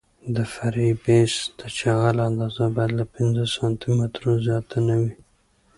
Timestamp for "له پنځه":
2.99-3.43